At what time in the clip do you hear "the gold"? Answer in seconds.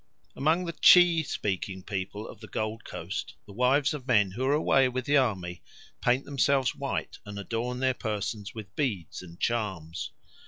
2.39-2.83